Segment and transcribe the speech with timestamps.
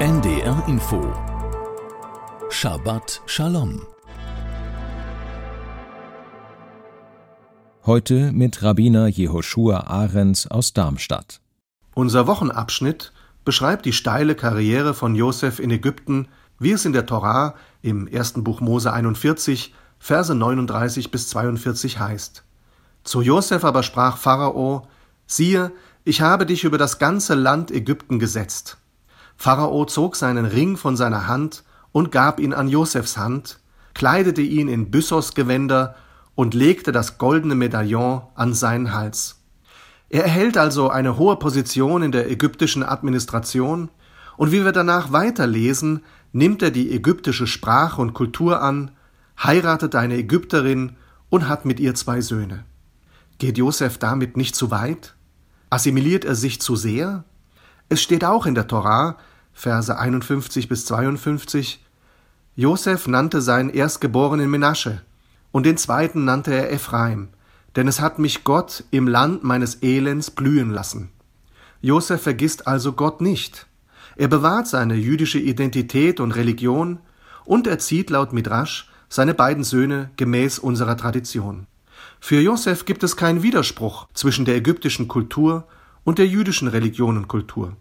[0.00, 1.12] NDR Info
[2.48, 3.82] Shabbat Shalom
[7.84, 11.42] Heute mit Rabbiner Jehoshua Ahrens aus Darmstadt.
[11.94, 13.12] Unser Wochenabschnitt
[13.44, 18.42] beschreibt die steile Karriere von Josef in Ägypten, wie es in der Torah im ersten
[18.42, 22.42] Buch Mose 41, Verse 39 bis 42 heißt.
[23.04, 24.88] Zu Josef aber sprach Pharao:
[25.26, 25.72] Siehe,
[26.04, 28.79] ich habe dich über das ganze Land Ägypten gesetzt.
[29.40, 33.58] Pharao zog seinen Ring von seiner Hand und gab ihn an Josefs Hand,
[33.94, 35.94] kleidete ihn in Byssos-Gewänder
[36.34, 39.40] und legte das goldene Medaillon an seinen Hals.
[40.10, 43.88] Er erhält also eine hohe Position in der ägyptischen Administration,
[44.36, 48.90] und wie wir danach weiterlesen, nimmt er die ägyptische Sprache und Kultur an,
[49.42, 50.96] heiratet eine Ägypterin
[51.30, 52.66] und hat mit ihr zwei Söhne.
[53.38, 55.14] Geht Josef damit nicht zu weit?
[55.70, 57.24] Assimiliert er sich zu sehr?
[57.92, 59.16] Es steht auch in der Torah,
[59.52, 61.84] Verse 51 bis 52,
[62.54, 65.02] Josef nannte seinen erstgeborenen Menasche,
[65.50, 67.30] und den zweiten nannte er Ephraim,
[67.74, 71.10] denn es hat mich Gott im Land meines Elends blühen lassen.
[71.80, 73.66] Josef vergisst also Gott nicht.
[74.14, 77.00] Er bewahrt seine jüdische Identität und Religion
[77.44, 81.66] und erzieht laut Midrasch seine beiden Söhne gemäß unserer Tradition.
[82.20, 85.66] Für Josef gibt es keinen Widerspruch zwischen der ägyptischen Kultur
[86.04, 87.76] und der jüdischen Religion und Kultur.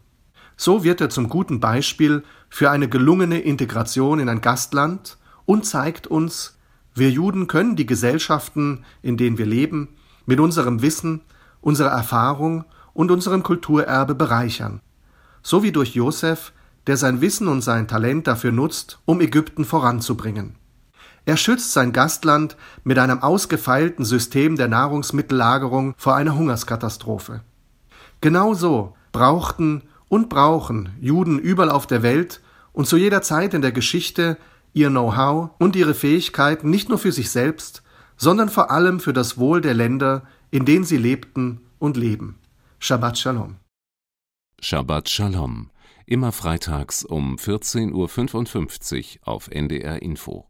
[0.57, 6.07] So wird er zum guten Beispiel für eine gelungene Integration in ein Gastland und zeigt
[6.07, 6.57] uns,
[6.93, 9.89] wir Juden können die Gesellschaften, in denen wir leben,
[10.25, 11.21] mit unserem Wissen,
[11.61, 14.81] unserer Erfahrung und unserem Kulturerbe bereichern.
[15.41, 16.51] So wie durch Josef,
[16.87, 20.55] der sein Wissen und sein Talent dafür nutzt, um Ägypten voranzubringen.
[21.25, 27.41] Er schützt sein Gastland mit einem ausgefeilten System der Nahrungsmittellagerung vor einer Hungerskatastrophe.
[28.21, 32.41] Genauso brauchten und brauchen Juden überall auf der Welt
[32.73, 34.37] und zu jeder Zeit in der Geschichte
[34.73, 37.83] ihr Know-how und ihre Fähigkeiten nicht nur für sich selbst,
[38.17, 42.39] sondern vor allem für das Wohl der Länder, in denen sie lebten und leben.
[42.79, 43.55] Shabbat Shalom.
[44.61, 45.69] Shabbat Shalom.
[46.05, 50.48] Immer freitags um 14.55 Uhr auf NDR Info.